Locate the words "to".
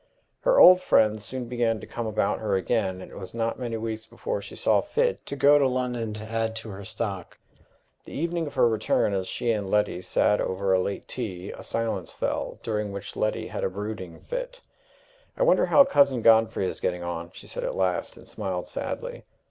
1.79-1.85, 5.27-5.35, 5.59-5.67, 6.13-6.23, 6.55-6.69